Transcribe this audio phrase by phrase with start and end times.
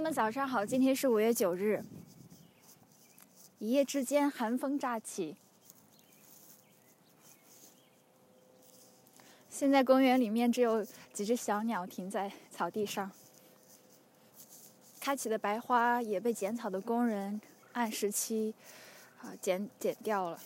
[0.00, 0.64] 友们，早上好！
[0.64, 1.84] 今天是五月九日，
[3.58, 5.36] 一夜之间寒风乍起。
[9.50, 10.82] 现在公园里面只有
[11.12, 13.10] 几只小鸟停在草地上，
[14.98, 17.38] 开启的白花也被剪草的工人
[17.72, 18.54] 按时期
[19.20, 20.40] 啊剪剪掉了，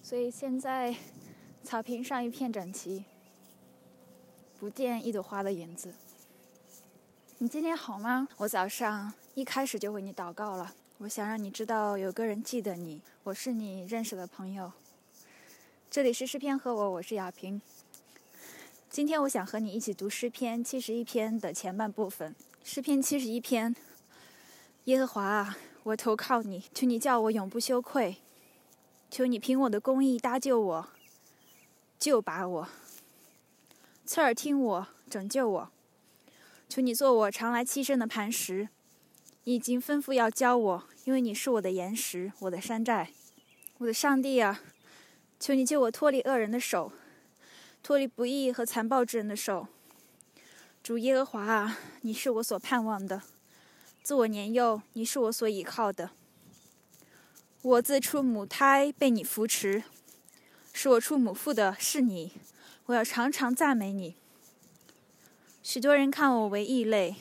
[0.00, 0.94] 所以现在
[1.64, 3.04] 草坪上一片整齐，
[4.56, 5.92] 不见一朵花的影子。
[7.38, 8.26] 你今天好吗？
[8.38, 10.72] 我早上一开始就为你祷告了。
[10.96, 14.72] 我想让你知道，有个人记得你，我是你认识的朋友。
[15.90, 17.60] 这里是诗篇和我，我是亚萍。
[18.88, 22.34] 今天我想和你一起读诗篇七十一篇的前半部分。
[22.64, 23.76] 诗篇七十一篇，
[24.84, 28.16] 耶和华啊，我投靠你，求你叫我永不羞愧，
[29.10, 30.88] 求你凭我的公义搭救我，
[31.98, 32.68] 救拔我，
[34.06, 35.70] 侧耳听我，拯救我。
[36.68, 38.68] 求你做我常来栖身的磐石，
[39.44, 43.10] 你已经吩咐要教我，因为你是我的岩石，我的山寨，
[43.78, 44.60] 我的上帝啊！
[45.38, 46.92] 求你救我脱离恶人的手，
[47.82, 49.68] 脱离不义和残暴之人的手。
[50.82, 53.22] 主耶和华啊，你是我所盼望的，
[54.02, 56.10] 自我年幼，你是我所倚靠的。
[57.62, 59.84] 我自出母胎被你扶持，
[60.72, 62.32] 使我出母腹的是你，
[62.86, 64.16] 我要常常赞美你。
[65.68, 67.16] 许多人看我为异类，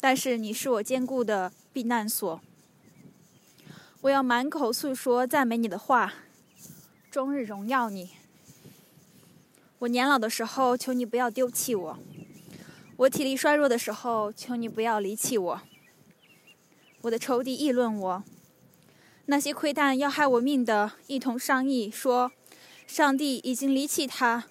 [0.00, 2.40] 但是你是我坚固的避难所。
[4.00, 6.14] 我要满口诉说赞美你的话，
[7.10, 8.12] 终日荣耀你。
[9.80, 11.98] 我年老的时候，求你不要丢弃我；
[12.96, 15.60] 我体力衰弱的时候，求你不要离弃我。
[17.02, 18.24] 我的仇敌议论我，
[19.26, 22.32] 那些窥探要害我命的，一同商议说：
[22.86, 24.46] 上帝已经离弃他，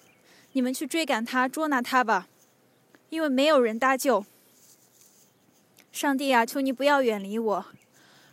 [0.52, 2.28] 你们去追赶他，捉拿他吧。
[3.10, 4.24] 因为没有人搭救，
[5.90, 7.66] 上帝啊，求你不要远离我，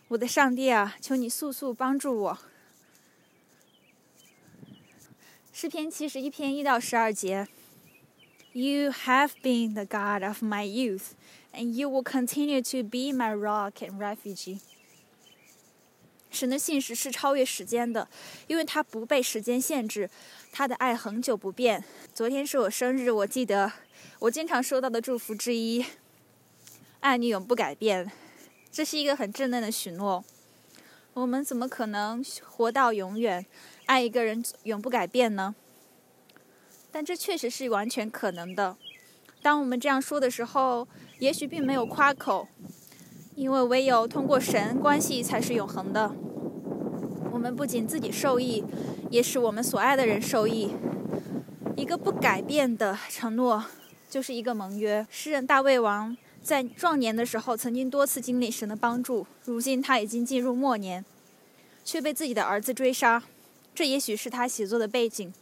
[0.09, 2.37] 我的上帝啊，求你速速帮助我。
[5.51, 7.47] 诗篇七十一篇一到十二节
[8.53, 11.13] ：You have been the God of my youth,
[11.51, 14.59] and you will continue to be my rock and refuge。
[16.29, 18.07] 神的信实是超越时间的，
[18.45, 20.11] 因为他不被时间限制，
[20.51, 21.83] 他的爱恒久不变。
[22.13, 23.73] 昨天是我生日，我记得。
[24.19, 25.85] 我经常收到的祝福之一，
[27.01, 28.11] 爱你永不改变，
[28.71, 30.25] 这是一个很稚嫩的许诺。
[31.13, 33.45] 我们怎么可能活到永远，
[33.85, 35.53] 爱一个人永不改变呢？
[36.91, 38.75] 但这确实是完全可能的。
[39.43, 40.87] 当我们这样说的时候，
[41.19, 42.47] 也许并没有夸口，
[43.35, 46.15] 因为唯有通过神关系才是永恒的。
[47.31, 48.63] 我们不仅自己受益，
[49.11, 50.71] 也使我们所爱的人受益。
[51.75, 53.63] 一个不改变的承诺。
[54.09, 55.05] 就是一个盟约。
[55.09, 59.27] 诗人大卫王在壮年的时候，曾经多次经历神的帮助。
[59.45, 61.03] 如今他已经进入末年，
[61.83, 63.23] 却被自己的儿子追杀。
[63.75, 65.33] 这也许是他写作的背景。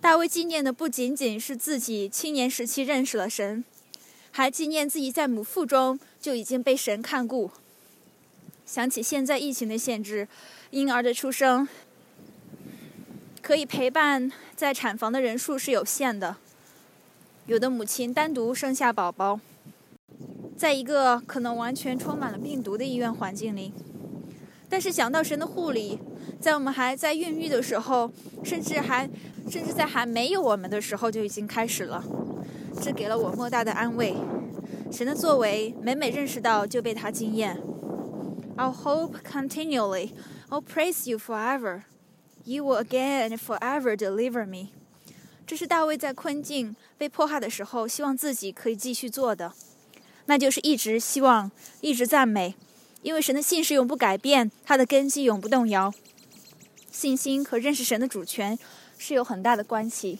[0.00, 3.64] 大卫纪念的不仅仅是自己青年时期认识了神，
[4.30, 7.50] 还纪念自己在母腹中就已经被神看顾。
[8.66, 10.26] 想起现在疫情的限制，
[10.70, 11.66] 婴儿的出生
[13.40, 16.36] 可以陪伴在产房的人数是有限的。
[17.46, 19.40] 有的母亲单独生下宝宝，
[20.56, 23.72] 在一个可能完全充满了病毒的医院环境里，
[24.68, 25.98] 但是想到神的护理，
[26.40, 28.08] 在我们还在孕育的时候，
[28.44, 29.10] 甚至还
[29.50, 32.04] 甚至在还没有我们的时候就已经开始了，
[32.80, 34.14] 这给了我莫大的安慰。
[34.92, 37.60] 神的作为，每每认识到就被他惊艳。
[38.56, 40.10] I'll hope continually,
[40.48, 41.82] I'll praise you forever.
[42.44, 44.68] You will again and forever deliver me.
[45.46, 49.52] 这是大卫在困境、被迫害的时候，希望自己可以继续做的，
[50.26, 51.50] 那就是一直希望、
[51.82, 52.54] 一直赞美，
[53.02, 55.92] 因为神的信是永不改变，他的根基永不动摇。
[56.90, 58.58] 信心和认识神的主权
[58.96, 60.18] 是有很大的关系。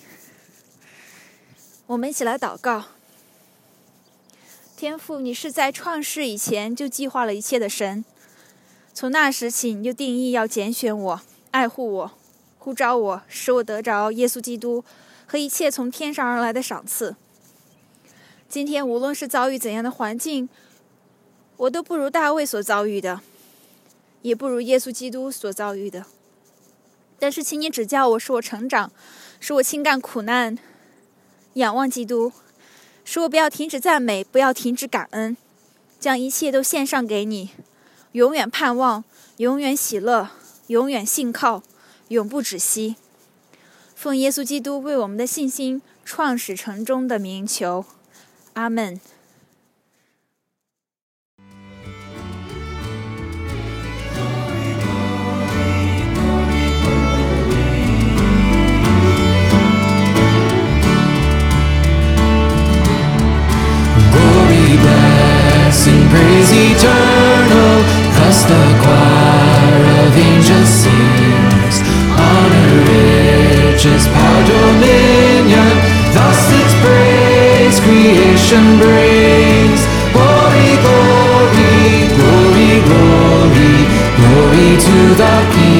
[1.86, 2.84] 我们一起来祷告：
[4.76, 8.04] 天父，你是在创世以前就计划了一切的神，
[8.92, 11.20] 从那时起你就定义要拣选我、
[11.52, 12.12] 爱护我、
[12.58, 14.84] 呼召我，使我得着耶稣基督。
[15.32, 17.16] 和一切从天上而来的赏赐。
[18.50, 20.46] 今天无论是遭遇怎样的环境，
[21.56, 23.22] 我都不如大卫所遭遇的，
[24.20, 26.04] 也不如耶稣基督所遭遇的。
[27.18, 28.92] 但是，请你指教我，使我成长，
[29.40, 30.58] 使我轻干苦难，
[31.54, 32.30] 仰望基督，
[33.02, 35.34] 使我不要停止赞美，不要停止感恩，
[35.98, 37.52] 将一切都献上给你，
[38.12, 39.02] 永远盼望，
[39.38, 40.28] 永远喜乐，
[40.66, 41.62] 永远信靠，
[42.08, 42.96] 永不止息。
[44.02, 47.84] 奉耶稣基督为我们的信心创始成终的名求，
[48.54, 49.00] 阿门。
[66.12, 67.78] Praise eternal,
[68.28, 71.51] as the choir of angels sing.
[73.82, 75.74] churches power dominion.
[76.14, 79.80] Thus its praise creation brings.
[80.14, 83.74] Glory, glory, glory, glory,
[84.18, 85.71] glory to the King.